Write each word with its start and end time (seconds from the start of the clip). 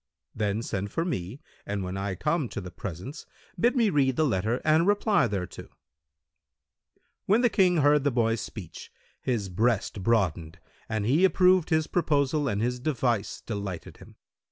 Then 0.33 0.63
send 0.63 0.91
for 0.91 1.05
me 1.05 1.41
and, 1.63 1.83
when 1.83 1.95
I 1.95 2.15
come 2.15 2.49
to 2.49 2.59
the 2.59 2.71
presence, 2.71 3.27
bid 3.59 3.75
me 3.75 3.91
read 3.91 4.15
the 4.15 4.25
letter 4.25 4.59
and 4.65 4.87
reply 4.87 5.27
thereto." 5.27 5.69
When 7.27 7.41
the 7.41 7.51
King 7.51 7.77
heard 7.77 8.03
the 8.03 8.09
boy's 8.09 8.41
speech, 8.41 8.91
his 9.21 9.47
breast 9.47 10.01
broadened 10.01 10.57
and 10.89 11.05
he 11.05 11.23
approved 11.23 11.69
his 11.69 11.85
proposal 11.85 12.47
and 12.47 12.63
his 12.63 12.79
device 12.79 13.41
delighted 13.41 13.97
him. 13.97 14.15